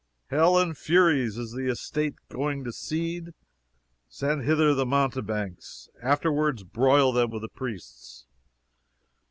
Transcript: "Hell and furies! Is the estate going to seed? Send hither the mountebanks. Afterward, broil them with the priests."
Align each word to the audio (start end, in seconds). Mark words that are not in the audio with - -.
"Hell 0.31 0.57
and 0.57 0.75
furies! 0.79 1.37
Is 1.37 1.51
the 1.51 1.67
estate 1.69 2.15
going 2.27 2.63
to 2.63 2.71
seed? 2.71 3.35
Send 4.09 4.41
hither 4.43 4.73
the 4.73 4.83
mountebanks. 4.83 5.89
Afterward, 6.01 6.71
broil 6.73 7.11
them 7.13 7.29
with 7.29 7.43
the 7.43 7.49
priests." 7.49 8.25